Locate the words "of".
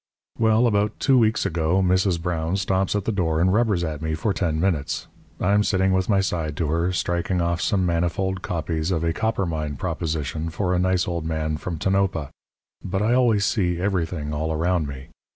8.89-9.03